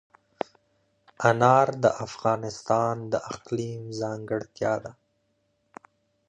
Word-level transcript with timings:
انار 1.29 1.67
د 1.83 1.85
افغانستان 2.05 2.95
د 3.11 3.13
اقلیم 3.33 3.81
ځانګړتیا 4.01 4.73
ده. 4.83 4.91